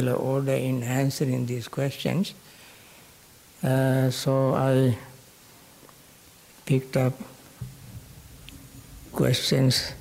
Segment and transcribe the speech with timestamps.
[0.00, 2.32] order in answering these questions.
[3.62, 4.96] Uh, so I
[6.64, 7.12] picked up
[9.12, 9.92] questions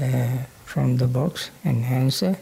[0.00, 2.36] uh, from the box and answer.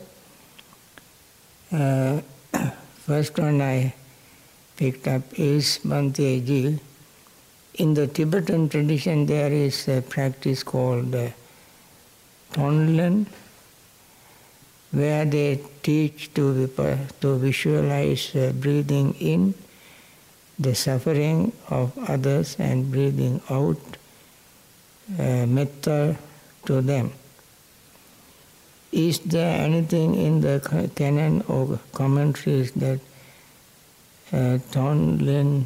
[1.71, 2.21] Uh,
[3.07, 3.95] first one I
[4.77, 6.81] picked up is Bhante
[7.75, 11.29] In the Tibetan tradition, there is a practice called uh,
[12.53, 13.27] Tonglen
[14.91, 16.66] where they teach to,
[17.21, 19.54] to visualize breathing in
[20.58, 23.79] the suffering of others and breathing out
[25.18, 26.16] uh, metta
[26.66, 27.13] to them.
[28.90, 30.61] Is there anything in the
[30.96, 33.00] canon or commentaries that
[34.33, 35.64] uh, Tonglen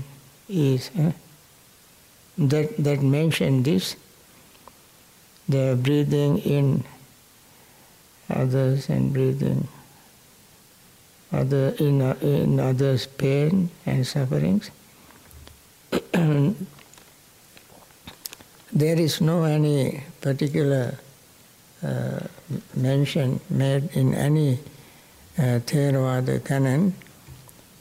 [0.49, 1.13] is uh,
[2.39, 3.97] that that mention this?
[5.49, 6.85] The breathing in
[8.31, 9.69] others and breathing
[11.33, 14.71] other in, in others' pain and sufferings.
[18.73, 20.99] there is no any particular
[21.83, 22.21] uh,
[22.75, 24.59] mention made in any
[25.39, 26.95] uh, Theravada canon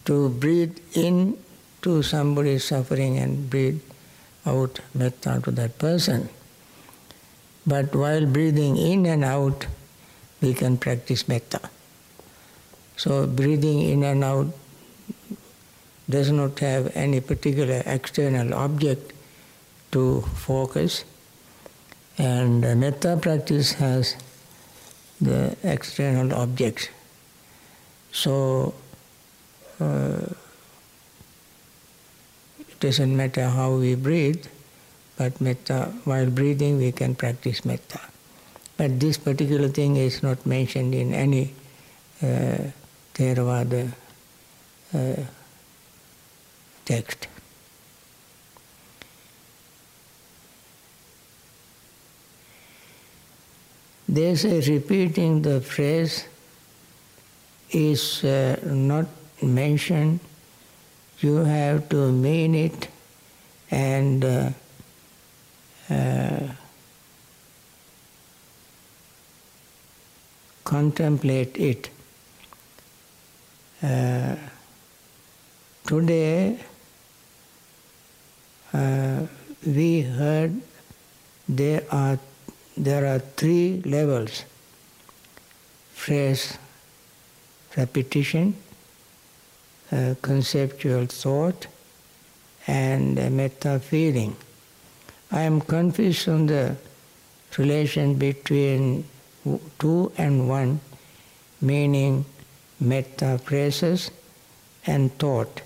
[0.05, 1.37] to breathe in
[1.81, 3.81] to somebody's suffering and breathe
[4.45, 6.29] out metta to that person.
[7.65, 9.67] But while breathing in and out,
[10.41, 11.69] we can practice metta.
[12.97, 14.47] So breathing in and out
[16.09, 19.13] does not have any particular external object
[19.91, 21.03] to focus,
[22.17, 24.15] and metta practice has
[25.19, 26.89] the external objects.
[28.11, 28.73] So
[29.79, 30.27] uh,
[32.59, 34.45] it doesn't matter how we breathe,
[35.17, 38.10] but metta, while breathing, we can practice metta.
[38.77, 41.53] But this particular thing is not mentioned in any
[42.23, 42.57] uh,
[43.13, 43.91] Theravada
[44.93, 45.15] uh,
[46.85, 47.27] text.
[54.09, 56.25] They say repeating the phrase
[57.69, 59.05] is uh, not
[59.41, 60.19] mentioned.
[61.19, 62.89] You have to mean it
[63.69, 64.49] and uh,
[70.63, 71.89] contemplate it.
[73.83, 74.35] Uh,
[75.85, 76.59] today,
[78.73, 79.21] uh,
[79.65, 80.61] we heard
[81.49, 82.19] there are
[82.77, 84.45] there are three levels:
[85.93, 86.57] phrase
[87.77, 88.55] repetition,
[89.91, 91.67] uh, conceptual thought,
[92.67, 94.35] and metta feeling.
[95.31, 96.75] I am confused on the
[97.57, 99.05] relation between
[99.79, 100.79] two and one,
[101.59, 102.25] meaning
[102.79, 104.11] metta phrases
[104.85, 105.61] and thought.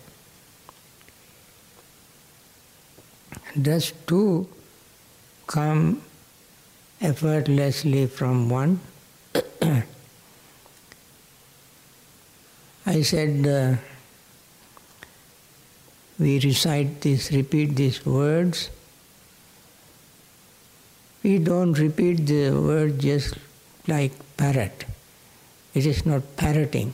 [3.61, 4.47] Does two
[5.47, 6.01] come
[6.99, 8.79] effortlessly from one?
[12.85, 13.75] I said, uh,
[16.19, 18.69] we recite this, repeat these words.
[21.23, 23.35] We don't repeat the word just
[23.88, 24.85] like parrot.
[25.73, 26.94] It is not parroting.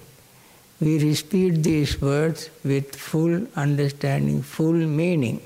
[0.80, 5.42] We repeat these words with full understanding, full meaning.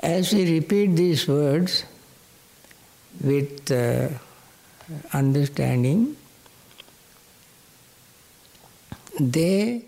[0.00, 1.84] As we repeat these words
[3.20, 4.08] with uh,
[5.12, 6.16] understanding,
[9.20, 9.84] they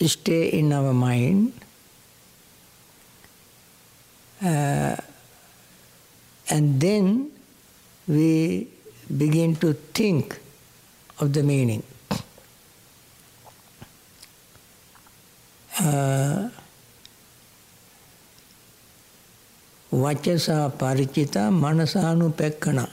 [0.00, 1.52] stay in our mind.
[4.42, 4.96] Uh,
[6.48, 7.30] and then
[8.08, 8.68] we
[9.16, 10.38] begin to think
[11.20, 11.82] of the meaning.
[15.78, 16.48] Uh,
[19.92, 22.88] Vachasa parichita manasanupekkana.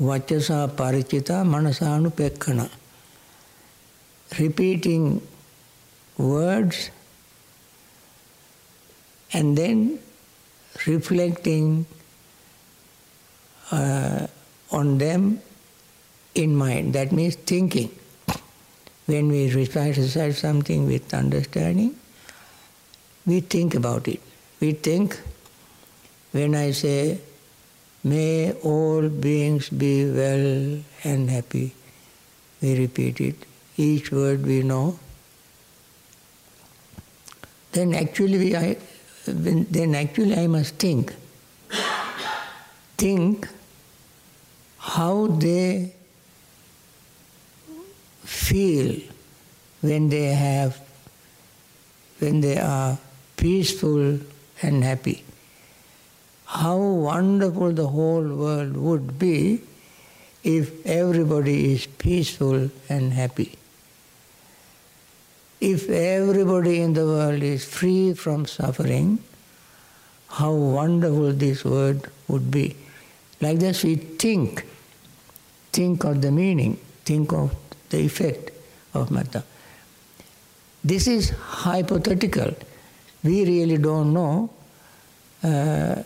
[0.00, 2.70] Vachasa parichita manasanupekkana.
[4.38, 5.20] Repeating
[6.18, 6.90] words
[9.32, 9.98] and then
[10.86, 11.86] reflecting
[13.70, 14.26] uh,
[14.70, 15.40] on them
[16.34, 16.94] in mind.
[16.94, 17.90] That means thinking.
[19.06, 19.96] When we recite,
[20.34, 21.96] something with understanding,
[23.26, 24.20] we think about it.
[24.60, 25.20] We think,
[26.30, 27.18] when I say,
[28.04, 31.74] may all beings be well and happy,
[32.62, 33.34] we repeat it.
[33.76, 34.98] Each word we know.
[37.72, 38.76] Then actually, we, I,
[39.26, 41.14] then actually I must think.
[42.96, 43.48] Think
[44.90, 45.92] how they
[48.24, 49.00] feel
[49.82, 50.80] when they have
[52.18, 52.98] when they are
[53.36, 54.18] peaceful
[54.62, 55.22] and happy.
[56.44, 59.60] How wonderful the whole world would be
[60.42, 63.56] if everybody is peaceful and happy.
[65.60, 69.22] If everybody in the world is free from suffering,
[70.28, 72.76] how wonderful this world would be.
[73.40, 74.66] Like this, we think,
[75.72, 77.54] think of the meaning, think of
[77.90, 78.50] the effect
[78.94, 79.44] of metta.
[80.82, 82.54] This is hypothetical.
[83.22, 84.50] We really don't know
[85.42, 86.02] uh,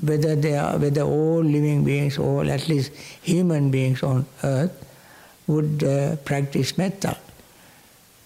[0.00, 2.92] whether they are, whether all living beings, all at least
[3.22, 4.72] human beings on earth,
[5.46, 7.16] would uh, practice metta.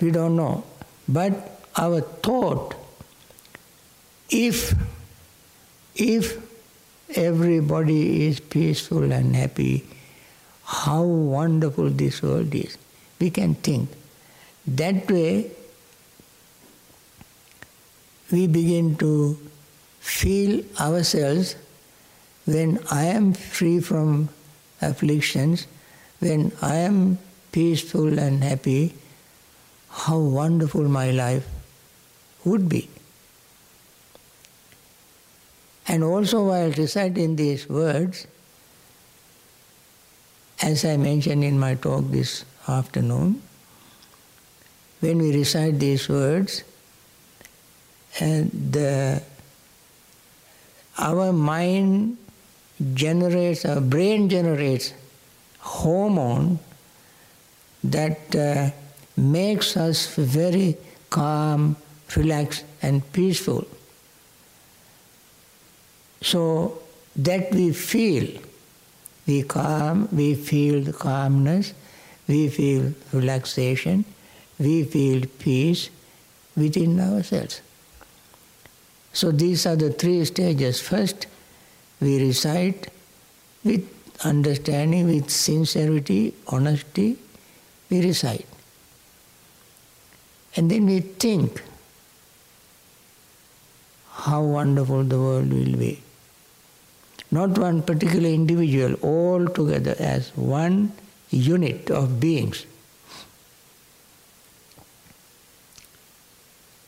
[0.01, 0.65] We don't know.
[1.09, 2.75] But our thought,
[4.31, 4.75] if
[5.95, 6.50] if
[7.15, 9.85] everybody is peaceful and happy,
[10.65, 12.77] how wonderful this world is.
[13.21, 13.91] We can think.
[14.67, 15.51] That way,
[18.31, 19.39] we begin to
[20.01, 21.57] feel ourselves
[22.47, 24.29] when I am free from
[24.81, 25.67] afflictions,
[26.21, 27.19] when I am
[27.53, 28.95] peaceful and happy,
[29.89, 31.47] how wonderful my life
[32.45, 32.89] would be.
[35.89, 38.27] And also, while reciting these words,
[40.63, 43.43] as I mentioned in my talk this afternoon,
[45.01, 46.63] when we recite these words,
[48.21, 49.23] and the,
[50.99, 52.19] our mind
[52.95, 54.93] generates, our brain generates
[55.61, 56.59] hormone
[57.85, 58.71] that uh,
[59.17, 60.77] makes us very
[61.09, 61.77] calm,
[62.17, 63.67] relaxed, and peaceful.
[66.31, 66.81] So
[67.17, 68.41] that we feel,
[69.27, 71.73] we calm, we feel the calmness,
[72.29, 74.05] we feel relaxation,
[74.57, 75.91] we feel peace
[76.57, 77.61] within ourselves.
[79.13, 80.81] So these are the three stages.
[80.81, 81.27] First,
[82.01, 82.87] we recite
[83.65, 83.89] with
[84.25, 87.17] understanding, with sincerity, honesty,
[87.91, 88.47] we recite.
[90.55, 91.61] And then we think
[94.13, 96.01] how wonderful the world will be.
[97.31, 100.93] Not one particular individual, all together as one
[101.31, 102.67] unit of beings.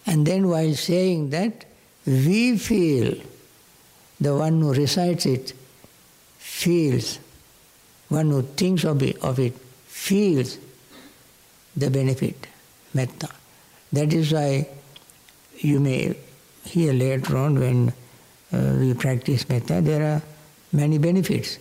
[0.04, 1.64] And then while saying that,
[2.04, 3.14] we feel,
[4.20, 5.52] the one who recites it
[6.38, 7.20] feels,
[8.08, 9.54] one who thinks of it, of it
[9.86, 10.58] feels
[11.76, 12.48] the benefit,
[12.92, 13.28] metta.
[13.92, 14.68] That is why
[15.58, 16.16] you may
[16.64, 17.92] hear later on when
[18.52, 20.22] uh, we practice metta, there are
[20.72, 21.58] many benefits.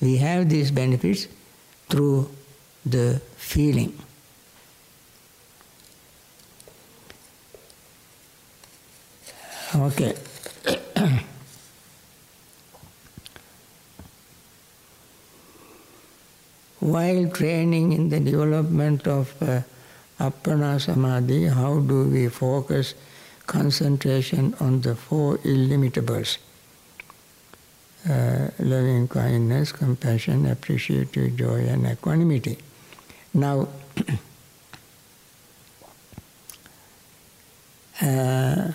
[0.00, 1.28] We have these benefits
[1.88, 2.30] through
[2.84, 3.92] the feeling.
[9.74, 10.14] Okay.
[16.80, 19.60] While training in the development of uh,
[20.18, 22.94] Appana Samadhi, how do we focus
[23.46, 26.38] concentration on the four illimitables?
[28.08, 32.56] Uh, loving kindness, compassion, appreciative joy, and equanimity.
[33.34, 33.68] Now,
[38.00, 38.72] uh,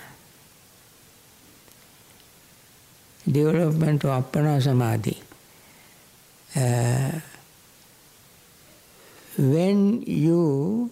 [3.26, 5.24] development of Appana Samadhi.
[6.56, 7.20] Uh,
[9.38, 10.92] when you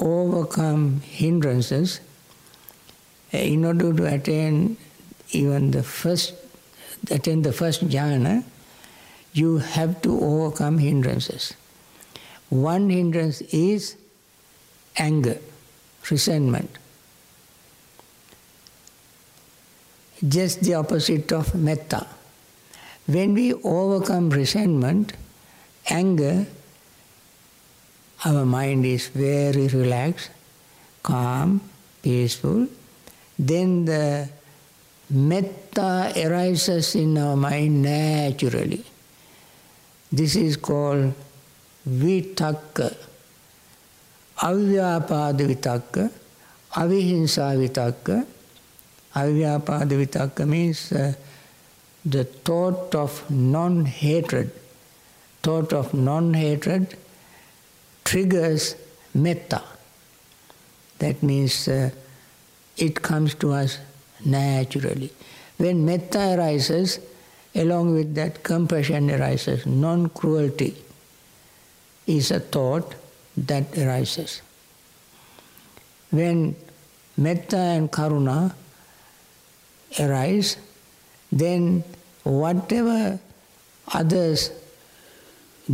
[0.00, 2.00] overcome hindrances,
[3.32, 4.76] uh, in order to attain
[5.30, 6.34] even the first,
[7.10, 8.44] attain the first jhana,
[9.32, 11.54] you have to overcome hindrances.
[12.50, 13.96] One hindrance is
[14.96, 15.38] anger,
[16.10, 16.78] resentment.
[20.28, 22.06] just the opposite of metta.
[23.06, 25.12] When we overcome resentment,
[25.90, 26.46] anger,
[28.24, 30.30] our mind is very relaxed,
[31.02, 31.60] calm,
[32.02, 32.68] peaceful.
[33.38, 34.30] Then the
[35.14, 38.84] metta arises in our mind naturally.
[40.12, 41.14] This is called
[41.88, 42.94] vitakka,
[44.36, 46.10] avyapada vitakka,
[46.74, 48.26] avihinsa vitakka,
[49.14, 51.14] Avyapada vitakka means uh,
[52.04, 54.50] the thought of non hatred.
[55.42, 56.96] Thought of non hatred
[58.02, 58.74] triggers
[59.14, 59.62] metta.
[60.98, 61.90] That means uh,
[62.76, 63.78] it comes to us
[64.24, 65.10] naturally.
[65.56, 66.98] When metta arises,
[67.54, 70.76] along with that compassion arises, non cruelty.
[72.06, 72.94] is a thought
[73.36, 74.42] that arises.
[76.10, 76.54] When
[77.16, 78.54] metta and karuna
[79.98, 80.56] arise,
[81.32, 81.82] then
[82.22, 83.18] whatever
[83.92, 84.50] others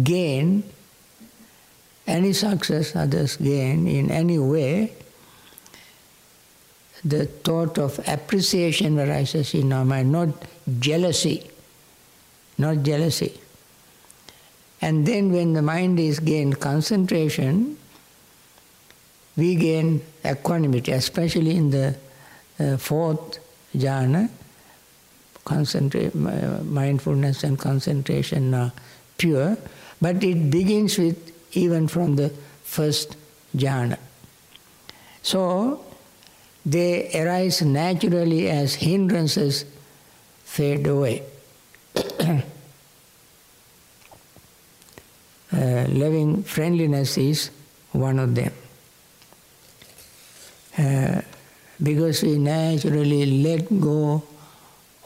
[0.03, 0.63] gain,
[2.07, 4.93] any success others gain in any way,
[7.04, 10.28] the thought of appreciation arises in our mind, not
[10.78, 11.49] jealousy,
[12.59, 13.40] not jealousy.
[14.83, 17.76] And then when the mind is gained concentration,
[19.37, 21.97] we gain equanimity, especially in the
[22.59, 23.38] uh, fourth
[23.75, 24.28] jhana,
[25.45, 28.73] concentrate, mindfulness and concentration are
[29.16, 29.57] pure,
[30.00, 32.30] but it begins with even from the
[32.62, 33.16] first
[33.57, 33.99] jhana.
[35.23, 35.85] So
[36.71, 39.65] they arise naturally as hindrances
[40.45, 41.23] fade away.
[41.97, 42.43] uh,
[45.89, 47.50] loving friendliness is
[47.93, 48.53] one of them.
[50.79, 51.21] Uh,
[51.83, 54.23] because we naturally let go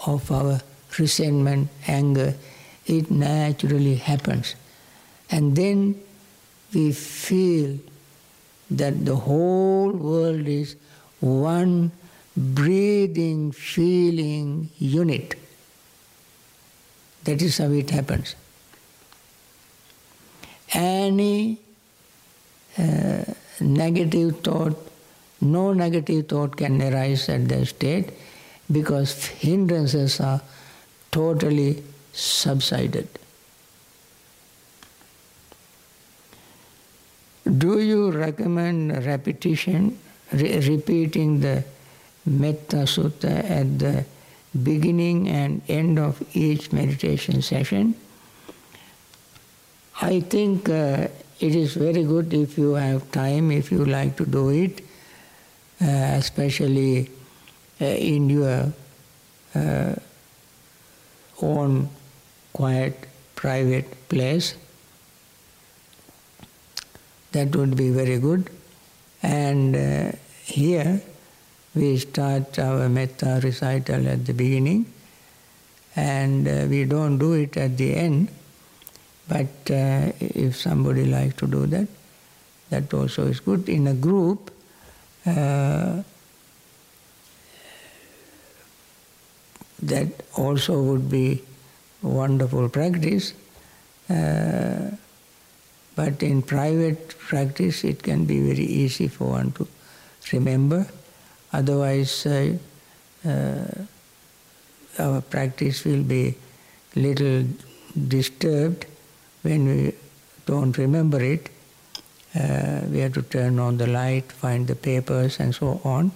[0.06, 0.60] of our
[0.98, 2.34] resentment, anger,
[2.86, 4.54] it naturally happens.
[5.30, 6.00] And then
[6.74, 7.78] we feel
[8.70, 10.76] that the whole world is
[11.20, 11.92] one
[12.36, 15.36] breathing, feeling unit.
[17.24, 18.34] That is how it happens.
[20.72, 21.58] Any
[22.76, 23.24] uh,
[23.60, 24.76] negative thought,
[25.40, 28.10] no negative thought can arise at that state
[28.70, 30.40] because hindrances are
[31.10, 33.08] totally subsided.
[37.46, 39.98] Do you recommend repetition,
[40.34, 41.64] re- repeating the
[42.26, 44.04] Metta Sutta at the
[44.62, 47.94] beginning and end of each meditation session?
[50.00, 51.08] I think uh,
[51.40, 54.80] it is very good if you have time, if you like to do it,
[55.80, 57.10] uh, especially
[57.80, 58.72] uh, in your
[59.54, 59.94] uh,
[61.42, 61.88] own
[62.52, 64.54] quiet, private place.
[67.32, 68.48] That would be very good.
[69.22, 70.12] And uh,
[70.44, 71.00] here
[71.74, 74.86] we start our metta recital at the beginning,
[75.96, 78.28] and uh, we don't do it at the end.
[79.26, 81.88] But uh, if somebody likes to do that,
[82.70, 83.68] that also is good.
[83.68, 84.52] In a group,
[85.24, 86.02] uh,
[89.82, 91.42] that also would be
[92.02, 93.32] wonderful practice.
[94.10, 94.90] Uh,
[95.96, 99.66] but in private practice, it can be very easy for one to
[100.32, 100.86] remember.
[101.52, 102.56] Otherwise, uh,
[103.26, 103.64] uh,
[104.98, 106.34] our practice will be
[106.94, 107.44] little
[108.08, 108.86] disturbed
[109.42, 109.94] when we
[110.46, 111.50] don't remember it.
[112.34, 116.10] Uh, we have to turn on the light, find the papers, and so on.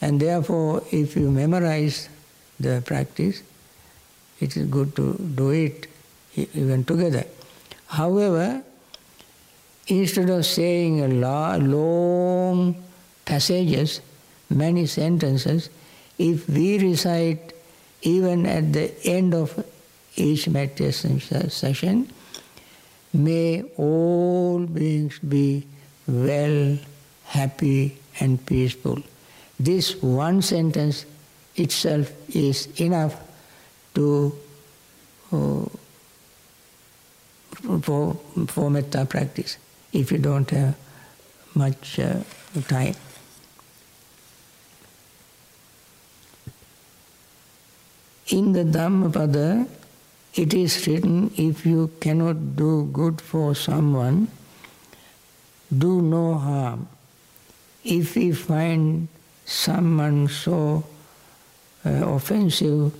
[0.00, 2.08] And therefore, if you memorize
[2.60, 3.42] the practice,
[4.40, 5.86] it is good to do it
[6.36, 7.24] even together.
[7.86, 8.62] However,
[9.86, 12.84] instead of saying a long
[13.28, 14.00] passages,
[14.48, 15.68] many sentences,
[16.18, 17.52] if we recite
[18.02, 19.52] even at the end of
[20.16, 22.10] each meditation session,
[23.12, 25.64] may all beings be
[26.06, 26.78] well,
[27.26, 28.98] happy, and peaceful.
[29.60, 31.04] This one sentence
[31.54, 33.14] itself is enough
[33.94, 34.32] to
[35.32, 35.66] uh,
[37.82, 38.16] for,
[38.46, 39.58] for metta practice
[39.92, 40.74] if you don't have
[41.54, 42.22] much uh,
[42.68, 42.94] time.
[48.30, 49.66] In the Dhammapada,
[50.34, 54.28] it is written if you cannot do good for someone,
[55.76, 56.88] do no harm.
[57.84, 59.08] If we find
[59.46, 60.84] someone so
[61.86, 62.92] uh, offensive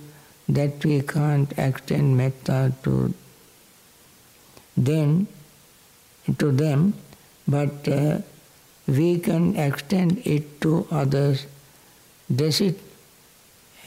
[0.47, 3.13] that we can't extend metta to
[4.75, 5.27] them,
[6.39, 6.95] to them,
[7.47, 8.17] but uh,
[8.87, 11.45] we can extend it to others.
[12.35, 12.88] Does it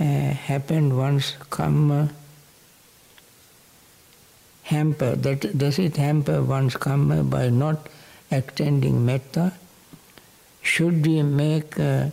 [0.02, 2.10] uh, happen once karma
[4.64, 5.14] hamper?
[5.14, 7.88] That does it hamper one's karma by not
[8.30, 9.52] extending metta?
[10.62, 12.10] Should we make uh,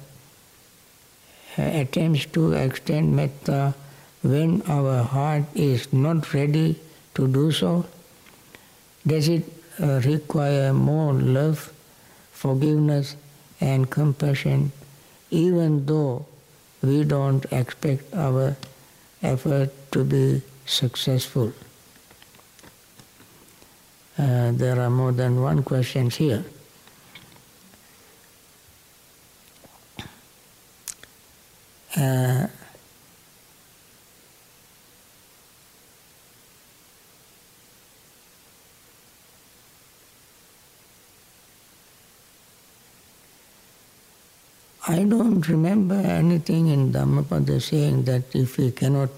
[1.58, 3.74] attempts to extend metta
[4.22, 6.79] when our heart is not ready
[7.15, 7.86] to do so?
[9.05, 9.46] Does it
[9.81, 11.72] uh, require more love,
[12.31, 13.15] forgiveness,
[13.62, 14.72] and compassion,
[15.31, 16.25] even though
[16.81, 18.55] we don't expect our
[19.21, 21.53] effort to be successful?
[24.17, 26.43] Uh, there are more than one questions here.
[31.95, 32.48] Uh,
[44.89, 49.10] I don't remember anything in Dhammapada saying that if we cannot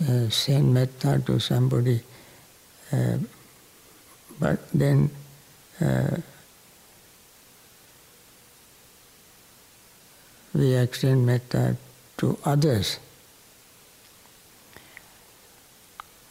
[0.00, 2.00] uh, send metta to somebody,
[2.90, 3.18] uh,
[4.40, 5.10] but then
[5.82, 6.16] uh,
[10.54, 11.76] we extend metta
[12.16, 12.98] to others.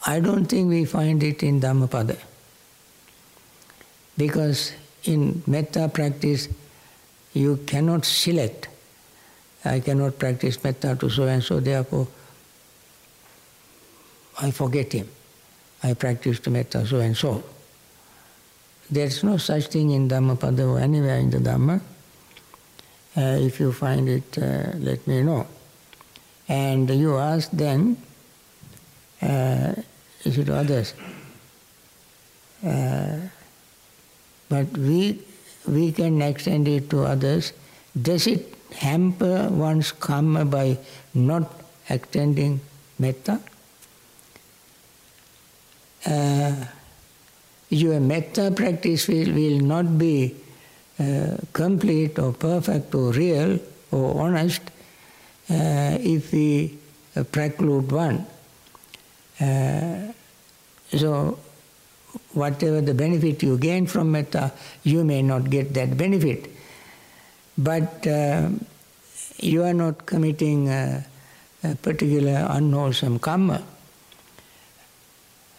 [0.08, 2.18] I don't think we find it in Dhammapada.
[4.18, 4.72] Because
[5.04, 6.50] in metta practice,
[7.38, 8.68] you cannot select.
[9.64, 12.08] I cannot practice metta to so and so, therefore
[14.40, 15.10] I forget him.
[15.84, 17.44] I practiced metta so and so.
[18.90, 21.82] There's no such thing in Dhammapada or anywhere in the Dhamma.
[23.18, 25.48] Uh, if you find it, uh, let me know.
[26.48, 27.98] And you ask then,
[29.22, 29.74] uh,
[30.24, 30.94] is it others?
[32.66, 33.18] Uh,
[34.48, 35.20] but we
[35.68, 37.54] we can extend it to others.
[38.00, 40.78] Does it hamper one's karma by
[41.14, 41.52] not
[41.90, 42.60] extending
[43.00, 43.40] metta?
[46.06, 46.56] Uh,
[47.70, 50.36] your metta practice will, will not be
[51.00, 53.60] uh, complete or perfect or real
[53.92, 54.62] or honest
[55.50, 56.78] uh, if we
[57.32, 58.26] preclude one.
[59.40, 60.12] Uh,
[60.90, 61.38] so
[62.34, 64.52] whatever the benefit you gain from metta,
[64.84, 66.50] you may not get that benefit.
[67.58, 68.50] But uh,
[69.40, 71.06] you are not committing a,
[71.64, 73.64] a particular unwholesome karma.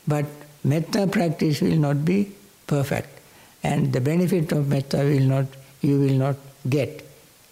[0.06, 0.26] But
[0.64, 2.32] metta practice will not be
[2.66, 3.20] perfect,
[3.62, 5.46] and the benefit of metta will not
[5.80, 6.36] you will not
[6.68, 7.04] get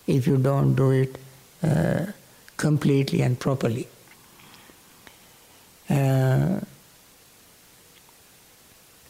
[0.06, 1.18] if you don't do it
[1.62, 2.06] uh,
[2.56, 3.86] completely and properly.
[5.88, 6.60] Uh,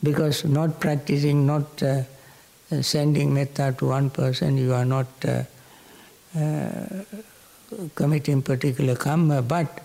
[0.06, 2.02] because not practicing, not uh,
[2.70, 5.42] uh, sending metta to one person, you are not uh,
[6.38, 7.02] uh,
[7.96, 9.82] committing particular karma, but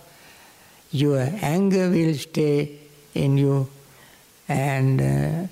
[0.91, 2.77] your anger will stay
[3.15, 3.67] in you,
[4.47, 5.47] and uh,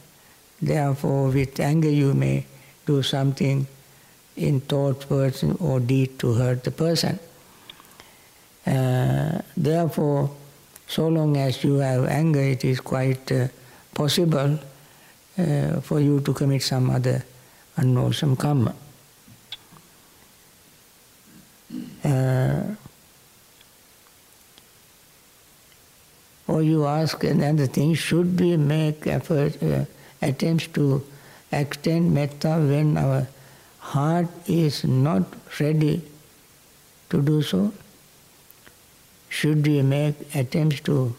[0.61, 2.45] therefore, with anger, you may
[2.85, 3.65] do something
[4.35, 7.17] in thought, words, or deed to hurt the person.
[8.67, 10.29] Uh, therefore,
[10.87, 13.31] so long as you have anger, it is quite
[13.99, 14.57] possible
[15.37, 17.21] uh, for you to commit some other
[17.75, 18.73] unwholesome karma.
[22.03, 22.63] Uh,
[26.47, 29.83] or you ask another thing, should we make effort, uh,
[30.21, 31.03] attempts to
[31.51, 33.27] extend metta when our
[33.79, 35.23] heart is not
[35.59, 36.01] ready
[37.09, 37.73] to do so?
[39.27, 41.13] Should we make attempts to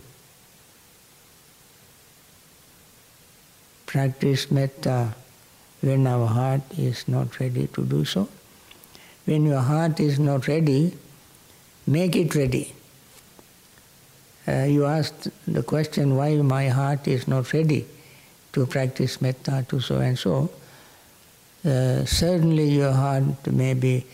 [3.91, 5.13] practice metta
[5.81, 8.29] when our heart is not ready to do so.
[9.25, 10.93] When your heart is not ready,
[11.87, 12.73] make it ready.
[14.47, 17.85] Uh, you asked the question why my heart is not ready
[18.53, 20.51] to practice metta to so and so.
[21.65, 24.07] Uh, certainly, your heart may be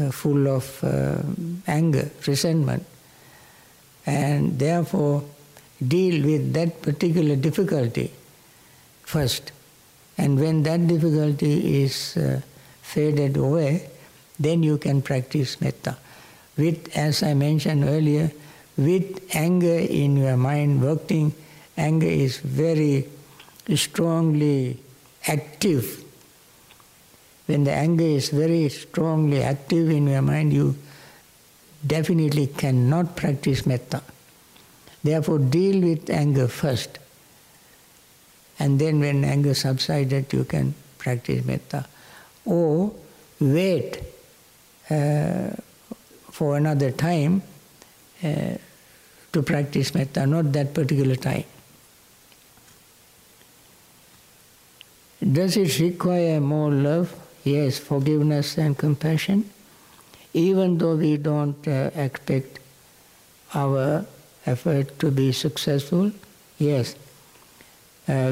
[0.00, 1.18] uh, full of uh,
[1.66, 2.86] anger, resentment,
[4.06, 5.22] and therefore
[5.86, 8.10] deal with that particular difficulty
[9.10, 9.52] first.
[10.16, 12.40] And when that difficulty is uh,
[12.82, 13.90] faded away,
[14.38, 15.96] then you can practice metta.
[16.56, 18.30] With, as I mentioned earlier,
[18.76, 21.32] with anger in your mind working,
[21.76, 23.08] anger is very
[23.74, 24.78] strongly
[25.26, 26.04] active.
[27.46, 30.76] When the anger is very strongly active in your mind, you
[31.86, 34.02] definitely cannot practice metta.
[35.02, 36.98] Therefore, deal with anger first.
[38.60, 41.86] And then when anger subsided, you can practice metta.
[42.44, 42.92] Or
[43.40, 44.02] wait
[44.90, 45.48] uh,
[46.30, 47.42] for another time
[48.22, 48.56] uh,
[49.32, 51.44] to practice metta, not that particular time.
[55.20, 57.14] Does it require more love?
[57.44, 59.48] Yes, forgiveness and compassion.
[60.34, 62.58] Even though we don't uh, expect
[63.54, 64.04] our
[64.44, 66.12] effort to be successful,
[66.58, 66.94] yes,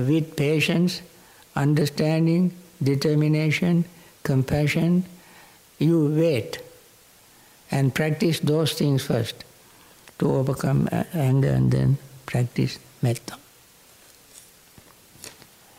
[0.07, 1.03] with patience,
[1.55, 3.85] understanding, determination,
[4.23, 5.05] compassion,
[5.79, 6.59] you wait
[7.71, 9.45] and practice those things first
[10.19, 13.37] to overcome anger and then practice metta.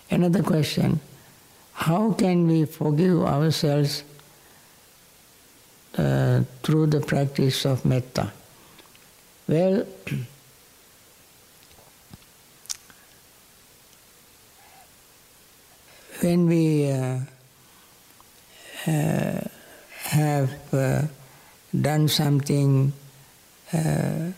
[0.09, 0.99] Another question
[1.73, 4.03] how can we forgive ourselves
[5.97, 8.31] uh, through the practice of metta?
[9.47, 9.85] Well,
[16.21, 17.19] when we uh,
[18.87, 19.41] uh,
[20.03, 21.01] have uh,
[21.79, 22.91] done something
[23.73, 24.31] uh,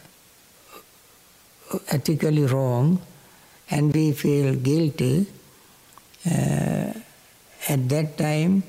[1.90, 3.02] ethically wrong
[3.70, 5.26] and we feel guilty,
[6.30, 6.94] uh,
[7.70, 8.64] at that time,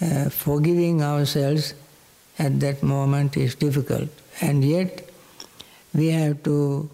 [0.00, 1.74] uh, forgiving ourselves
[2.38, 4.08] at that moment is difficult.
[4.40, 5.08] And yet,
[5.94, 6.88] we have to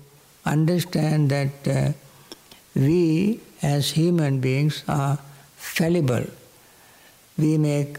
[0.44, 1.94] understand that
[2.74, 5.18] we as human beings are
[5.58, 6.24] fallible.
[7.36, 7.98] We make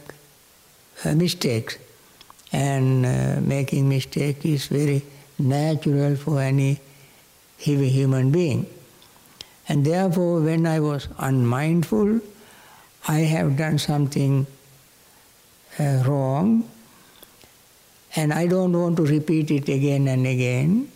[1.05, 1.77] uh, mistakes,
[2.51, 5.03] and uh, making mistake is very
[5.37, 6.79] natural for any
[7.57, 8.65] human being.
[9.67, 12.21] And therefore, when I was unmindful,
[13.07, 14.47] I have done something
[15.79, 16.67] uh, wrong,
[18.15, 20.91] and I don't want to repeat it again and again.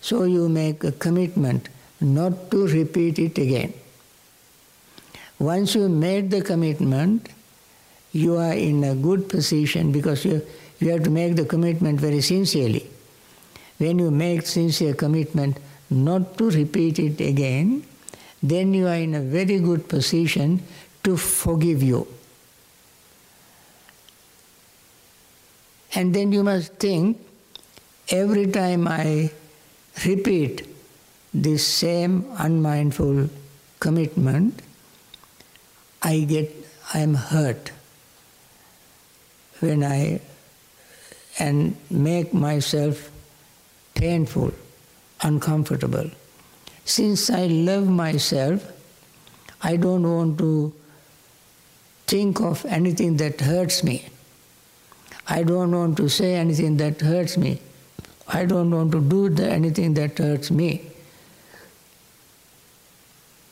[0.00, 1.68] So you make a commitment
[2.00, 3.74] not to repeat it again.
[5.42, 7.28] Once you made the commitment,
[8.12, 10.40] you are in a good position because you,
[10.78, 12.88] you have to make the commitment very sincerely.
[13.78, 15.56] When you make sincere commitment
[15.90, 17.82] not to repeat it again,
[18.40, 20.62] then you are in a very good position
[21.02, 22.06] to forgive you.
[25.96, 27.18] And then you must think
[28.10, 29.32] every time I
[30.06, 30.68] repeat
[31.34, 33.28] this same unmindful
[33.80, 34.62] commitment,
[36.02, 36.52] I get,
[36.92, 37.70] I am hurt
[39.60, 40.20] when I
[41.38, 43.10] and make myself
[43.94, 44.52] painful,
[45.22, 46.10] uncomfortable.
[46.84, 48.70] Since I love myself,
[49.62, 50.72] I don't want to
[52.06, 54.08] think of anything that hurts me.
[55.28, 57.60] I don't want to say anything that hurts me.
[58.26, 60.90] I don't want to do the, anything that hurts me.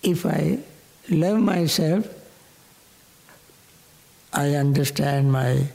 [0.03, 0.59] If I
[1.09, 2.09] love myself,
[4.33, 5.67] I understand my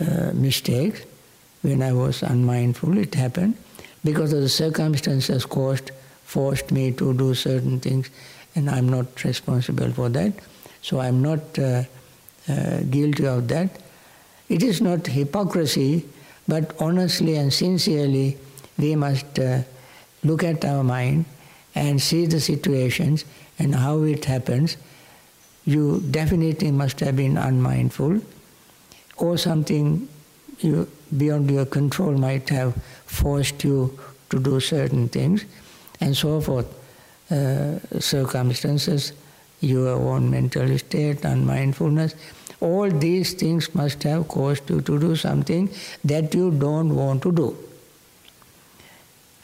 [0.00, 1.02] uh, mistakes.
[1.62, 3.56] When I was unmindful, it happened
[4.04, 5.90] because of the circumstances caused,
[6.24, 8.08] forced me to do certain things,
[8.54, 10.32] and I'm not responsible for that.
[10.82, 11.82] So I'm not uh,
[12.48, 13.70] uh, guilty of that.
[14.48, 16.06] It is not hypocrisy,
[16.46, 18.38] but honestly and sincerely,
[18.78, 19.62] we must uh,
[20.22, 21.24] look at our mind
[21.74, 23.24] and see the situations
[23.58, 24.76] and how it happens
[25.66, 28.20] you definitely must have been unmindful,
[29.18, 30.08] or something
[30.60, 32.74] you, beyond your control might have
[33.04, 33.98] forced you
[34.30, 35.44] to do certain things,
[36.00, 36.66] and so forth.
[37.28, 39.12] Uh, circumstances,
[39.60, 42.14] your own mental state, unmindfulness,
[42.60, 45.68] all these things must have caused you to do something
[46.04, 47.56] that you don't want to do.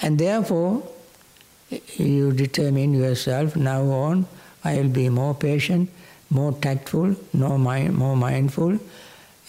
[0.00, 0.82] And therefore,
[1.96, 4.26] you determine yourself now on,
[4.62, 5.90] I will be more patient,
[6.32, 8.78] more tactful, more, mind, more mindful,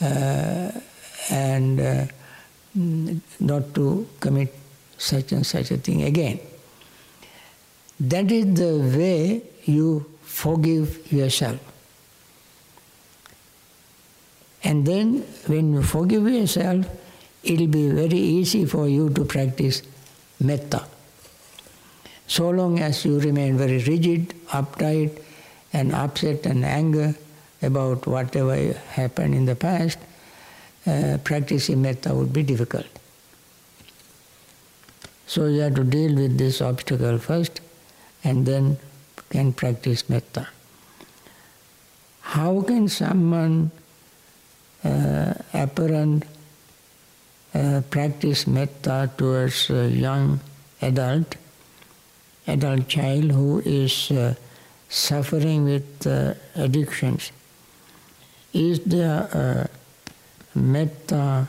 [0.02, 0.72] uh,
[1.32, 2.06] and uh,
[3.40, 4.54] not to commit
[4.98, 6.40] such and such a thing again.
[8.00, 11.60] That is the way you forgive yourself.
[14.64, 16.86] And then, when you forgive yourself,
[17.44, 19.84] it will be very easy for you to practice
[20.40, 20.86] metta.
[22.28, 25.22] So long as you remain very rigid, uptight,
[25.74, 27.16] and upset and anger
[27.62, 29.98] about whatever happened in the past,
[30.86, 32.86] uh, practicing metta would be difficult.
[35.28, 37.62] So you have to deal with this obstacle first
[38.24, 38.78] and then
[39.30, 40.48] can practice metta.
[42.22, 43.72] How can someone
[44.84, 46.26] uh, apparent
[47.54, 50.40] uh, practice metta towards a young
[50.82, 51.36] adult,
[52.48, 54.36] adult child who is uh,
[54.94, 57.32] suffering with uh, addictions,
[58.54, 59.70] is there a
[60.54, 61.48] metta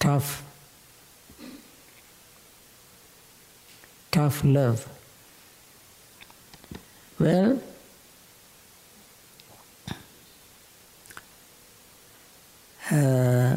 [0.00, 0.42] tough,
[4.10, 4.88] tough love?
[7.20, 7.60] Well,
[12.90, 13.56] uh,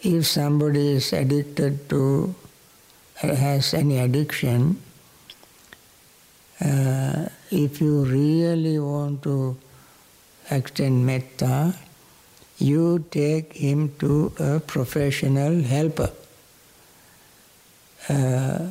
[0.00, 2.34] if somebody is addicted to
[3.28, 4.80] has any addiction,
[6.60, 9.56] uh, if you really want to
[10.50, 11.74] extend metta,
[12.58, 16.10] you take him to a professional helper,
[18.08, 18.68] uh,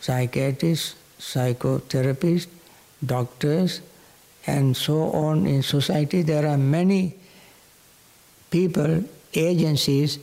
[0.00, 2.48] psychiatrists, psychotherapists,
[3.04, 3.80] doctors,
[4.46, 6.22] and so on in society.
[6.22, 7.14] There are many
[8.50, 10.18] people, agencies,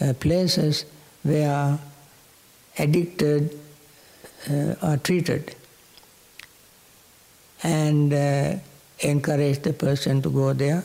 [0.00, 0.84] uh, places
[1.24, 1.78] where
[2.78, 3.58] addicted
[4.50, 5.54] uh, are treated
[7.62, 8.54] and uh,
[9.00, 10.84] encourage the person to go there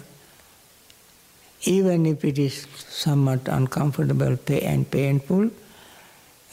[1.64, 5.50] even if it is somewhat uncomfortable and painful,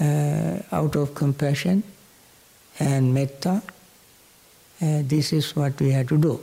[0.00, 1.82] uh, out of compassion
[2.78, 3.62] and metta,
[4.82, 6.40] uh, this is what we have to do.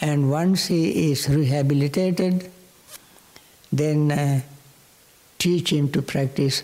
[0.00, 2.50] And once he is rehabilitated,
[3.72, 4.40] then uh,
[5.42, 6.62] teach him to practice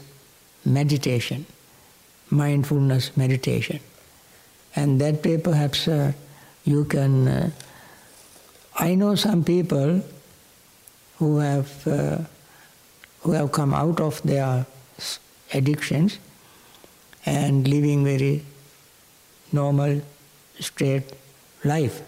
[0.64, 1.46] meditation,
[2.30, 3.80] mindfulness meditation.
[4.76, 6.12] And that way perhaps uh,
[6.64, 7.26] you can.
[7.26, 7.50] Uh,
[8.78, 10.02] I know some people
[11.18, 12.18] who have, uh,
[13.22, 14.64] who have come out of their
[15.52, 16.18] addictions
[17.26, 18.44] and living very
[19.50, 20.00] normal,
[20.60, 21.12] straight
[21.64, 22.02] life.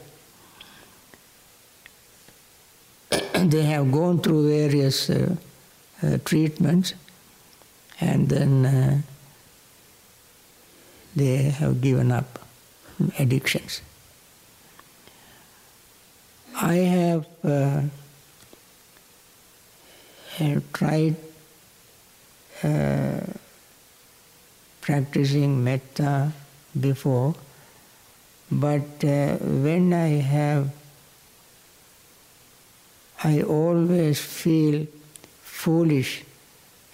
[3.35, 5.35] they have gone through various uh,
[6.03, 6.95] uh, treatments
[8.01, 9.01] and then uh,
[11.15, 12.39] they have given up
[13.19, 13.83] addictions.
[16.55, 17.83] I have uh,
[20.37, 21.17] have tried
[22.63, 23.21] uh,
[24.81, 26.33] practicing metta
[26.79, 27.35] before,
[28.51, 30.71] but uh, when I have,
[33.23, 34.87] I always feel
[35.63, 36.25] foolish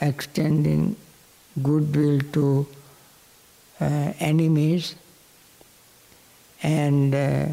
[0.01, 0.97] extending
[1.63, 2.67] goodwill to
[3.81, 4.95] uh, enemies
[6.63, 7.47] and uh,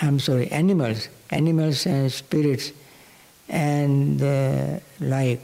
[0.00, 2.72] I'm sorry, animals, animals and spirits
[3.48, 5.42] and uh, like.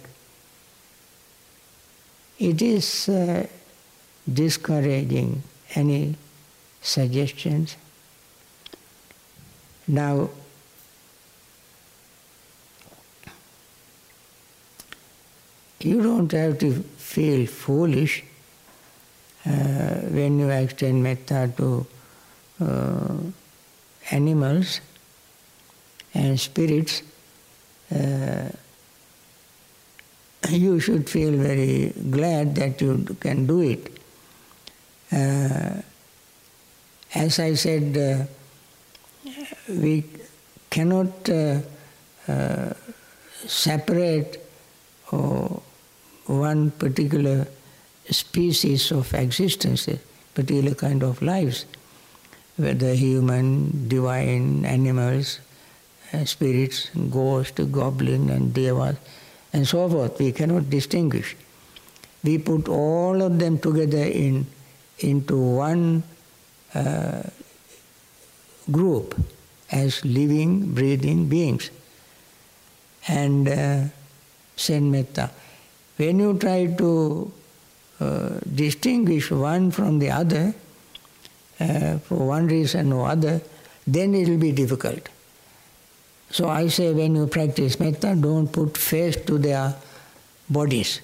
[2.41, 3.47] It is uh,
[4.33, 5.43] discouraging.
[5.75, 6.17] Any
[6.81, 7.77] suggestions?
[9.87, 10.31] Now,
[15.81, 18.25] you don't have to feel foolish
[19.47, 19.51] uh,
[20.11, 21.87] when you extend metta to
[22.61, 23.17] uh,
[24.11, 24.81] animals
[26.15, 27.03] and spirits
[27.95, 28.49] uh,
[30.51, 33.99] you should feel very glad that you can do it.
[35.13, 35.83] Uh,
[37.15, 39.33] as I said, uh,
[39.69, 40.05] we
[40.71, 41.61] cannot uh,
[43.47, 44.48] separate
[45.13, 45.49] uh,
[46.27, 47.47] one particular
[48.11, 49.99] species of existence, a
[50.35, 51.65] particular kind of lives,
[52.57, 55.41] whether human, divine, animals,
[56.13, 58.97] uh, spirits, ghosts, goblin, and devas,
[59.53, 60.19] and so forth.
[60.19, 61.37] We cannot distinguish.
[62.25, 64.47] We put all of them together in
[64.99, 66.03] into one
[66.75, 67.23] uh,
[68.71, 69.15] group
[69.71, 71.71] as living, breathing beings.
[73.07, 73.85] And uh,
[74.59, 75.31] send metta.
[75.97, 77.33] When you try to
[78.01, 80.55] uh, distinguish one from the other,
[81.61, 83.41] uh, for one reason or other,
[83.87, 85.09] then it will be difficult.
[86.31, 89.75] So I say when you practice metta, don't put face to their
[90.49, 91.01] bodies.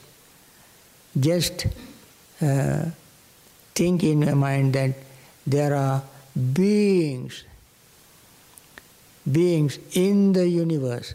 [1.19, 1.67] Just
[2.43, 2.85] uh,
[3.75, 4.95] think in your mind that
[5.47, 6.03] there are
[6.53, 7.45] beings,
[9.31, 11.14] beings in the universe,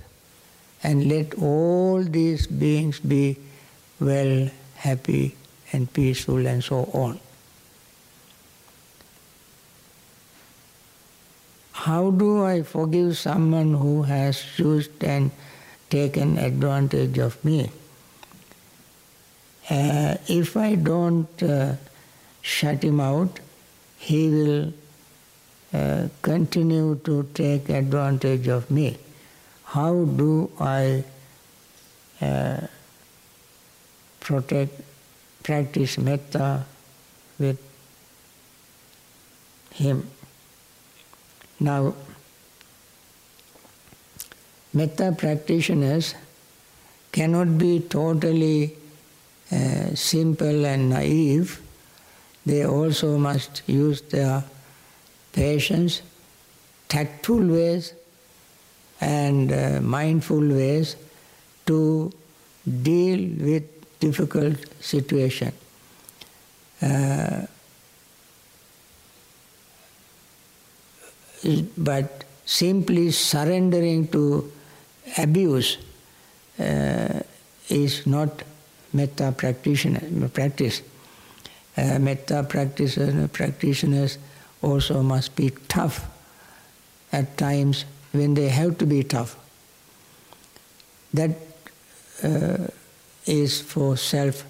[0.84, 3.38] and let all these beings be
[4.00, 5.36] well, happy,
[5.74, 7.20] and peaceful, and so on.
[11.74, 15.32] How do I forgive someone who has used and
[15.90, 17.72] taken advantage of me?
[19.70, 21.76] Uh, if I don't uh,
[22.42, 23.40] shut him out,
[23.98, 24.74] he will
[25.74, 28.98] uh, continue to take advantage of me.
[29.70, 31.04] How do I
[32.20, 32.62] uh,
[34.20, 34.82] protect,
[35.44, 36.66] practice metta
[37.38, 37.62] with
[39.76, 40.10] him?
[41.60, 41.94] Now,
[44.74, 46.16] metta practitioners
[47.12, 48.76] cannot be totally
[49.52, 51.62] uh, simple and naive.
[52.44, 54.44] They also must use their
[55.32, 56.02] patience,
[56.88, 57.94] tactful ways,
[59.02, 60.96] and uh, mindful ways
[61.66, 62.12] to
[62.84, 63.64] deal with
[64.00, 65.54] difficult situation.
[66.82, 67.46] Uh,
[71.78, 74.52] but simply surrendering to
[75.18, 75.78] abuse
[76.60, 77.20] uh,
[77.70, 78.44] is not
[78.94, 80.82] metta practitioner practice.
[81.78, 84.18] Uh, metta practitioners, practitioners
[84.62, 86.08] also must be tough
[87.12, 89.36] at times when they have to be tough.
[91.14, 91.32] That
[92.24, 92.68] uh,
[93.26, 94.44] is for self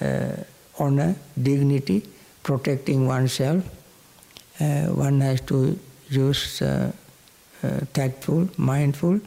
[0.00, 0.36] uh,
[0.78, 2.02] honor, dignity,
[2.42, 3.64] protecting oneself.
[4.60, 6.92] Uh, one has to use uh,
[7.62, 9.20] uh, tactful, mindful,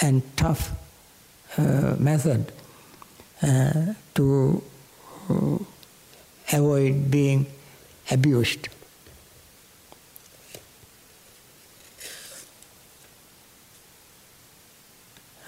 [0.00, 0.72] and tough
[1.58, 2.52] uh, method
[4.14, 4.62] to
[6.52, 7.46] avoid being
[8.10, 8.68] abused.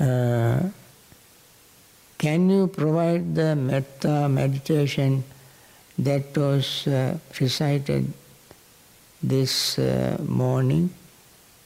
[0.00, 0.60] Uh,
[2.18, 5.24] can you provide the metta meditation
[5.98, 8.12] that was uh, recited
[9.22, 10.90] this uh, morning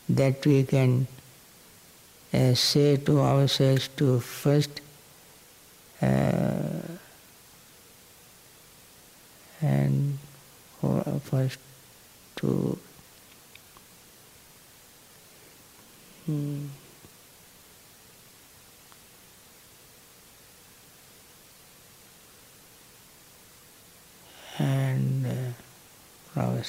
[0.08, 1.06] that we can
[2.32, 4.80] uh, say to ourselves to first
[6.00, 6.80] uh,
[9.60, 10.18] and
[11.24, 11.58] first
[12.36, 12.78] to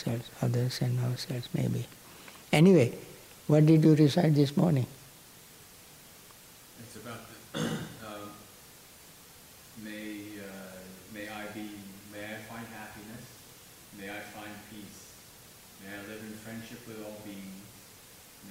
[0.08, 1.86] ourselves, others and ourselves maybe.
[2.52, 2.94] Anyway,
[3.48, 4.86] what did you recite this morning?
[6.80, 7.22] It's about
[7.54, 7.60] the,
[8.08, 8.30] um,
[9.84, 10.78] may, uh,
[11.14, 11.70] may I be,
[12.12, 13.26] may I find happiness,
[14.00, 15.14] may I find peace,
[15.84, 17.64] may I live in friendship with all beings,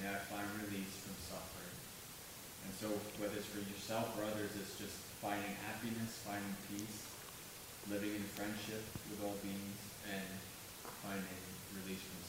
[0.01, 1.77] may I find release from suffering.
[2.65, 2.87] And so
[3.21, 7.07] whether it's for yourself or others, it's just finding happiness, finding peace,
[7.89, 10.27] living in friendship with all beings and
[11.03, 11.42] finding
[11.83, 12.21] release from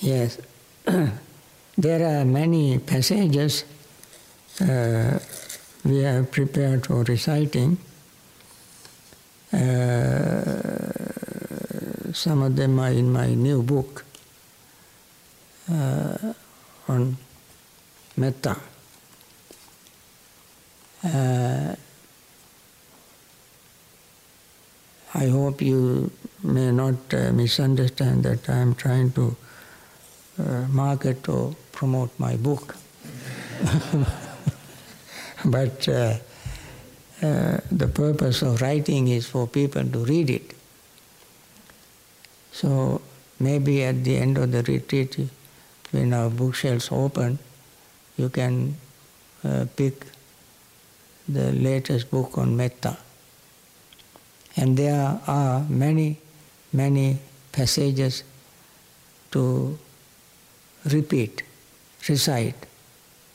[0.00, 0.10] suffering.
[0.10, 0.38] Yes,
[1.78, 3.64] there are many passages
[4.60, 5.18] uh,
[5.84, 7.78] we have prepared for reciting.
[9.52, 10.56] Uh,
[12.12, 14.04] some of them are in my new book
[15.70, 16.32] uh,
[16.88, 17.16] on
[18.16, 18.56] metta.
[21.04, 21.35] Uh,
[25.16, 26.10] I hope you
[26.42, 29.34] may not uh, misunderstand that I am trying to
[30.38, 32.76] uh, market or promote my book.
[35.46, 36.18] but uh,
[37.22, 40.52] uh, the purpose of writing is for people to read it.
[42.52, 43.00] So
[43.40, 45.16] maybe at the end of the retreat,
[45.92, 47.38] when our bookshelves open,
[48.18, 48.76] you can
[49.42, 50.04] uh, pick
[51.26, 52.98] the latest book on metta.
[54.56, 56.18] And there are many,
[56.72, 57.18] many
[57.52, 58.24] passages
[59.32, 59.78] to
[60.84, 61.42] repeat,
[62.08, 62.54] recite,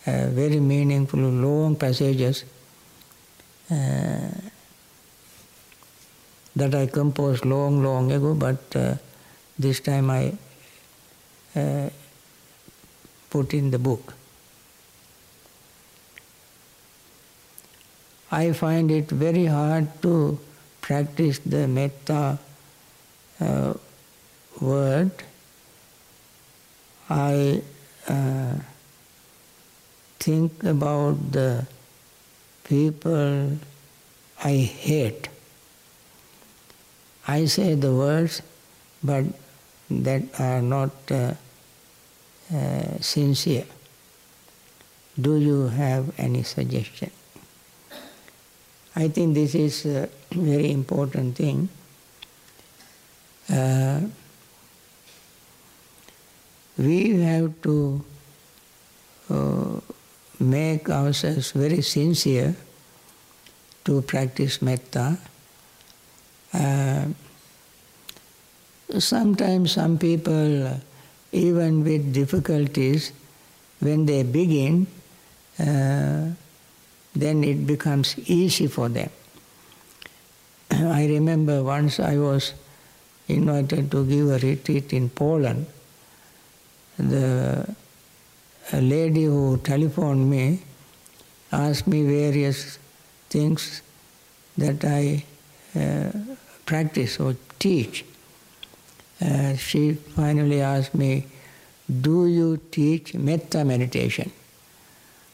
[0.08, 2.44] uh, very meaningful, long passages
[3.70, 4.30] uh,
[6.56, 8.96] that I composed long, long ago, but uh,
[9.60, 10.34] this time I
[11.56, 11.90] uh,
[13.30, 14.14] put in the book.
[18.32, 20.40] I find it very hard to
[20.82, 22.38] practice the metta
[23.39, 23.74] uh,
[24.60, 25.12] word,
[27.10, 27.62] I
[28.08, 28.56] uh,
[30.20, 31.65] think about the
[32.63, 33.58] people
[34.44, 35.30] I hate.
[37.28, 38.41] I say the words,
[39.04, 39.26] but
[39.89, 41.34] that are not uh,
[42.54, 43.65] uh, sincere.
[45.20, 47.12] Do you have any suggestion?
[48.96, 51.70] I think this is a very important thing.
[53.50, 54.02] Uh,
[56.78, 58.04] we have to
[59.30, 59.80] uh,
[60.40, 62.56] make ourselves very sincere
[63.86, 65.18] to practice metta.
[66.54, 67.06] Uh,
[69.00, 70.80] sometimes some people,
[71.32, 73.14] even with difficulties,
[73.80, 74.86] when they begin,
[75.60, 76.28] uh,
[77.16, 79.09] then it becomes easy for them.
[80.72, 82.53] I remember once I was
[83.28, 85.66] invited to give a retreat in Poland.
[86.97, 87.76] The
[88.74, 90.62] lady who telephoned me
[91.51, 92.80] asked me various
[93.30, 93.82] things
[94.57, 95.24] that I
[95.76, 96.12] uh,
[96.66, 98.05] practice or teach.
[99.22, 101.26] Uh, she finally asked me,
[101.89, 104.32] Do you teach metta meditation?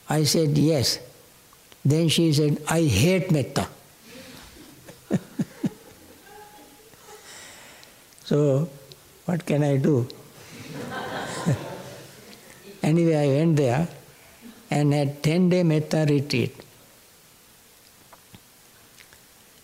[0.10, 1.00] I said, Yes.
[1.88, 3.66] Then she said, I hate metta.
[8.26, 8.68] so,
[9.26, 10.08] what can I do?
[12.84, 13.88] anyway, I went there
[14.70, 16.68] and had 10 day metta retreat.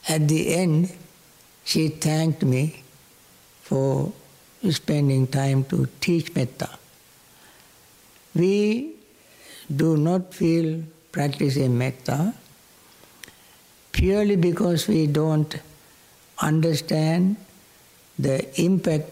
[0.08, 0.92] at the end,
[1.64, 2.84] she thanked me
[3.62, 4.12] for
[4.70, 6.70] spending time to teach metta.
[8.36, 8.94] We
[9.84, 10.84] do not feel
[11.14, 12.34] practicing metta
[13.94, 15.56] purely because we don't
[16.42, 17.38] understand
[18.20, 19.10] the impact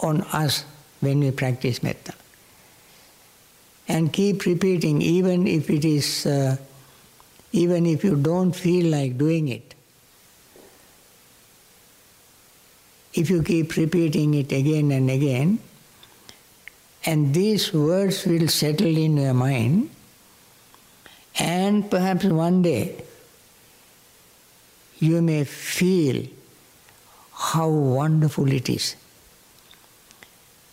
[0.00, 0.64] on us
[1.00, 2.12] when we practice metta.
[3.88, 6.56] And keep repeating, even if it is, uh,
[7.52, 9.74] even if you don't feel like doing it.
[13.14, 15.58] If you keep repeating it again and again,
[17.06, 19.88] and these words will settle in your mind,
[21.38, 23.02] and perhaps one day
[24.98, 26.26] you may feel
[27.32, 28.96] how wonderful it is.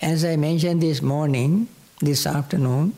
[0.02, 1.68] As I mentioned this morning,
[2.00, 2.94] this afternoon,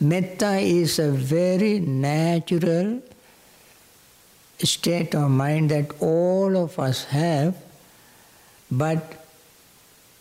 [0.00, 3.00] metta is a very natural
[4.58, 7.56] state of mind that all of us have,
[8.70, 9.24] but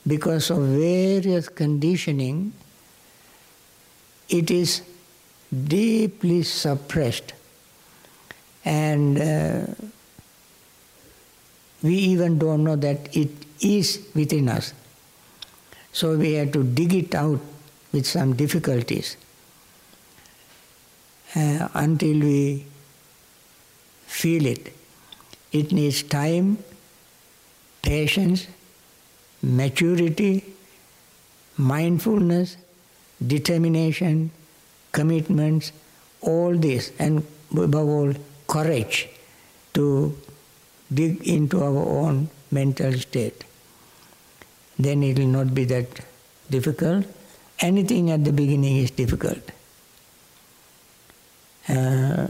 [0.06, 2.54] because of various conditioning,
[4.30, 4.82] it is
[5.54, 7.34] deeply suppressed.
[8.66, 9.66] And uh,
[11.82, 13.30] we even don't know that it
[13.62, 14.74] is within us.
[15.92, 17.40] So we have to dig it out
[17.92, 19.18] with some difficulties
[21.36, 22.66] uh, until we
[24.08, 24.74] feel it.
[25.52, 26.58] It needs time,
[27.82, 28.48] patience,
[29.42, 30.44] maturity,
[31.58, 32.58] mindfulness,
[33.26, 34.32] determination,
[34.94, 35.74] commitments,
[36.22, 38.14] all this, and above all,
[38.48, 39.10] courage
[39.74, 40.16] to
[40.94, 43.44] dig into our own mental state.
[44.80, 45.88] Then it will not be that
[46.50, 47.06] difficult.
[47.60, 49.52] Anything at the beginning is difficult.
[51.68, 52.28] Uh,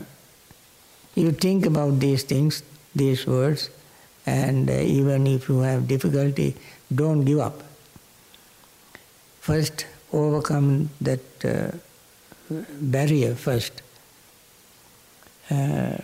[1.15, 2.63] you think about these things,
[2.95, 3.69] these words,
[4.25, 6.55] and uh, even if you have difficulty,
[6.93, 7.63] don't give up.
[9.39, 11.77] First, overcome that uh,
[12.49, 13.81] barrier first.
[15.49, 15.97] Uh,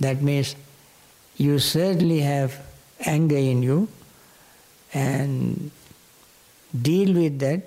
[0.00, 0.56] that means
[1.36, 2.58] you certainly have
[3.06, 3.88] anger in you
[4.92, 5.70] and
[6.82, 7.62] deal with that,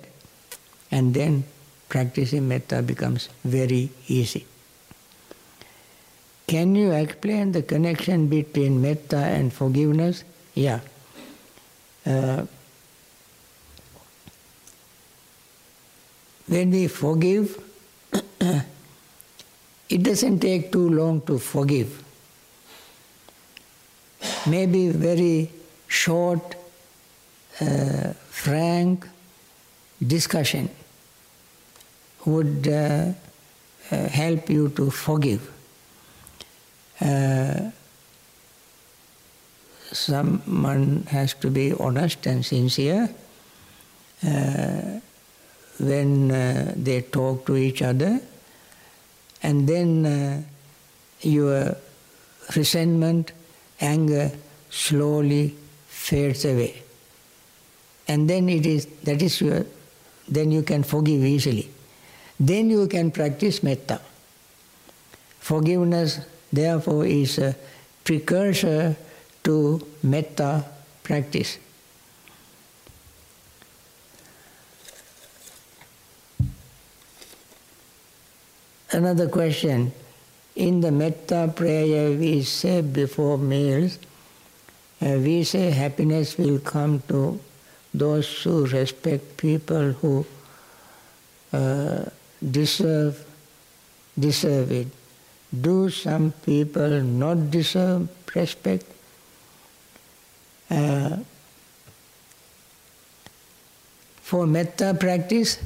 [0.90, 1.44] and then
[1.88, 4.46] practicing metta becomes very easy.
[6.46, 10.24] Can you explain the connection between metta and forgiveness?
[10.54, 10.80] Yeah.
[12.04, 12.44] Uh,
[16.46, 17.63] when we forgive,
[19.88, 22.02] it doesn't take too long to forgive.
[24.46, 25.50] Maybe very
[25.88, 26.56] short,
[27.60, 29.06] uh, frank
[30.06, 30.68] discussion
[32.24, 33.12] would uh,
[33.90, 35.50] uh, help you to forgive.
[37.00, 37.70] Uh,
[39.92, 43.08] someone has to be honest and sincere
[44.26, 45.00] uh,
[45.78, 48.20] when uh, they talk to each other,
[49.44, 50.42] and then uh,
[51.20, 51.76] your
[52.56, 53.32] resentment,
[53.78, 54.32] anger
[54.70, 55.54] slowly
[55.86, 56.82] fades away.
[58.08, 59.66] And then it is that is your
[60.26, 61.68] then you can forgive easily.
[62.40, 64.00] Then you can practice metta.
[65.40, 66.20] Forgiveness
[66.50, 67.54] therefore is a
[68.02, 68.96] precursor
[69.44, 70.64] to metta
[71.02, 71.58] practice.
[78.94, 79.92] Another question.
[80.54, 83.98] In the metta prayer we say before meals,
[85.02, 87.40] uh, we say happiness will come to
[87.92, 90.24] those who respect people who
[91.52, 92.04] uh,
[92.48, 93.18] deserve
[94.16, 94.86] deserve it.
[95.50, 98.86] Do some people not deserve respect?
[100.70, 101.16] Uh,
[104.22, 105.58] for metta practice,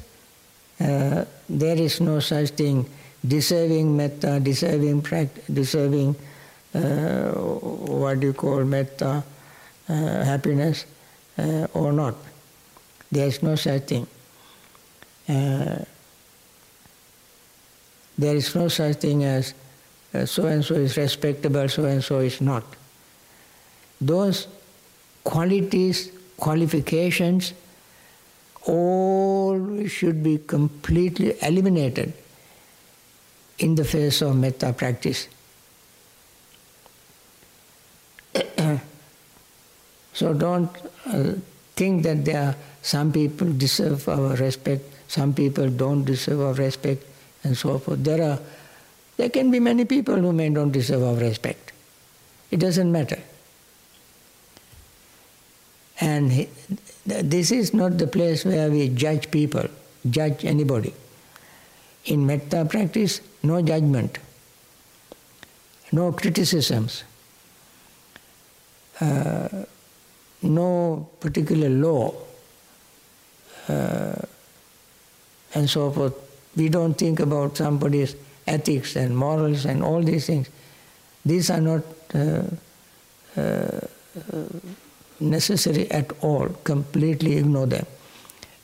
[0.80, 2.86] uh, there is no such thing
[3.26, 6.14] deserving metta, deserving practice, deserving
[6.74, 9.24] uh, what you call metta,
[9.88, 9.92] uh,
[10.24, 10.86] happiness,
[11.38, 12.14] uh, or not.
[13.10, 14.06] There is no such thing.
[15.28, 15.84] Uh,
[18.16, 19.54] there is no such thing as
[20.24, 22.64] so and so is respectable, so and so is not.
[24.00, 24.48] Those
[25.22, 27.52] qualities, qualifications,
[28.66, 32.12] all should be completely eliminated
[33.58, 35.28] in the face of metta practice.
[40.12, 40.70] so don't
[41.06, 41.32] uh,
[41.74, 47.04] think that there are some people deserve our respect, some people don't deserve our respect,
[47.44, 48.02] and so forth.
[48.04, 48.38] There are
[49.18, 51.72] There can be many people who may don't deserve our respect.
[52.52, 53.18] It doesn't matter.
[56.00, 56.48] And he,
[57.04, 59.66] this is not the place where we judge people,
[60.08, 60.94] judge anybody.
[62.08, 64.18] In metta practice, no judgment,
[65.92, 67.04] no criticisms,
[69.00, 69.48] uh,
[70.42, 72.14] no particular law,
[73.68, 74.22] uh,
[75.54, 76.14] and so forth.
[76.56, 80.48] We don't think about somebody's ethics and morals and all these things.
[81.26, 81.82] These are not
[82.14, 82.42] uh,
[83.36, 83.80] uh,
[85.20, 87.86] necessary at all, completely ignore them.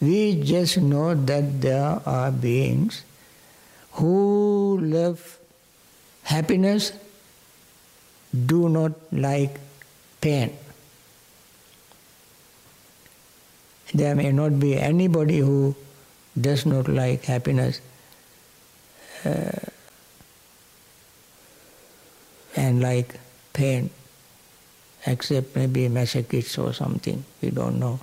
[0.01, 3.03] We just know that there are beings
[3.95, 5.39] who love
[6.23, 6.93] happiness,
[8.47, 9.61] do not like
[10.21, 10.57] pain.
[13.93, 15.77] There may not be anybody who
[16.41, 17.81] does not like happiness
[19.25, 19.71] uh,
[22.57, 23.21] and like
[23.53, 23.91] pain
[25.07, 28.01] except maybe masochists or something, we don't know.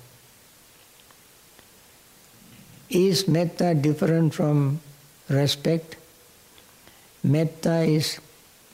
[2.89, 4.79] Is metta different from
[5.31, 5.95] respect?
[7.23, 8.19] Metta is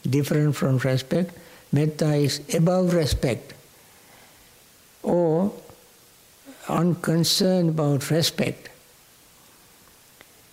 [0.08, 1.34] different from respect.
[1.72, 3.54] Metta is above respect.
[5.02, 5.52] Or
[6.68, 8.68] unconcerned about respect.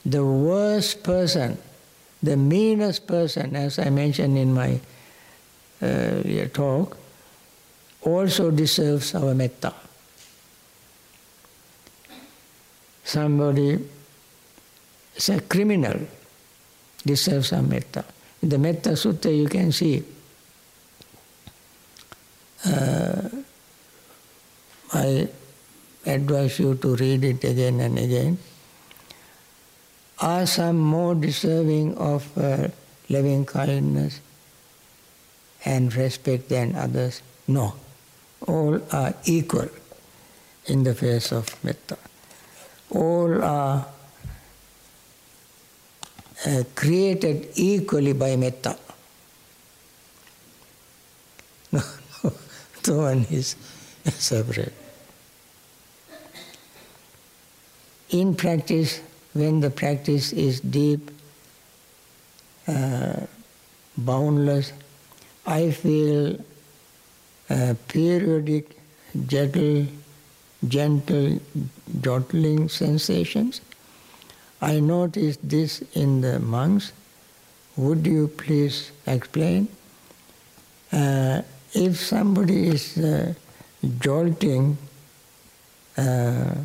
[0.06, 1.58] The worst person,
[2.22, 4.80] the meanest person, as I mentioned in my
[5.82, 6.98] uh, talk,
[8.02, 9.74] also deserves our metta.
[13.04, 13.80] Somebody
[15.16, 16.00] is a criminal,
[17.06, 18.06] deserves our metta.
[18.42, 20.04] In the Metta Sutta you can see
[22.66, 23.30] uh,
[24.94, 25.28] I
[26.06, 28.38] advise you to read it again and again.
[30.20, 32.68] Are some more deserving of uh,
[33.10, 34.22] loving kindness
[35.66, 37.22] and respect than others?
[37.48, 37.76] No
[38.48, 39.70] all are equal
[40.66, 41.98] in the face of metta.
[42.92, 43.86] All are
[46.46, 48.78] uh, created equally by metta.
[51.72, 51.82] No,
[52.24, 52.34] no,
[52.88, 53.56] no one is
[54.06, 54.74] separate.
[58.10, 59.02] In practice,
[59.34, 61.12] when the practice is deep,
[62.68, 63.22] uh,
[63.98, 64.72] boundless,
[65.46, 66.40] I feel
[67.50, 68.78] uh, periodic
[69.28, 69.88] gentle,
[70.68, 71.40] gentle
[72.02, 73.62] jolting sensations.
[74.62, 76.94] I noticed this in the monks.
[77.78, 79.68] Would you please explain?
[80.92, 81.42] Uh,
[81.74, 83.34] if somebody is uh,
[84.00, 84.78] jolting,
[85.98, 86.56] uh,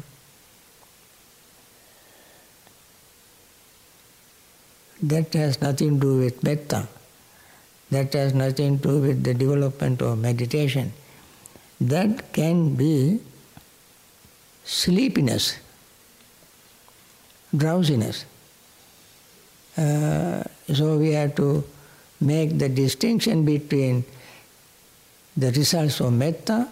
[5.02, 6.86] that has nothing to do with metta.
[7.90, 10.92] That has nothing to do with the development of meditation.
[11.80, 13.20] That can be
[14.64, 15.56] sleepiness,
[17.56, 18.24] drowsiness.
[19.76, 20.42] Uh,
[20.72, 21.64] so we have to
[22.20, 24.04] make the distinction between
[25.36, 26.68] the results of metta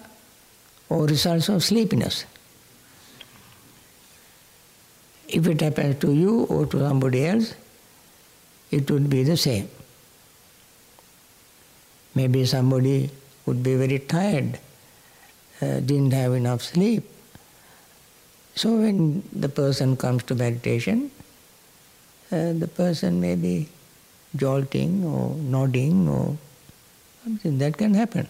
[0.89, 2.25] or results of sleepiness.
[5.29, 7.55] If it happens to you or to somebody else,
[8.71, 9.69] it would be the same.
[12.15, 13.11] Maybe somebody
[13.47, 14.59] would be very tired,
[15.61, 17.05] uh, didn't have enough sleep.
[18.59, 21.13] So when the person comes to meditation,
[22.33, 23.69] uh, the person may be
[24.35, 26.37] jolting or nodding or
[27.23, 28.27] something that can happen.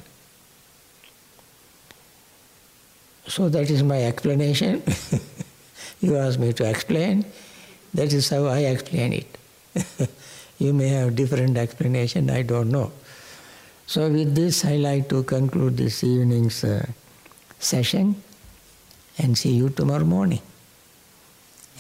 [3.27, 4.83] So that is my explanation.
[6.03, 7.25] you asked me to explain.
[7.95, 9.39] That is how I explain it.
[10.59, 12.93] you may have different explanation, I don't know.
[13.87, 16.85] So with this, I like to conclude this evening's uh,
[17.59, 18.23] session
[19.19, 20.41] and see you tomorrow morning.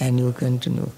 [0.01, 0.91] And you continue.